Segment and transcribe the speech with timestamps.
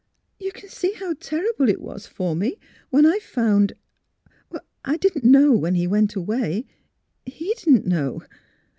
[0.39, 2.57] You can see how ter rible it was for me,
[2.89, 3.73] when I— I found—
[4.83, 6.65] I didn't know when he went away.
[7.27, 8.23] He didn't know.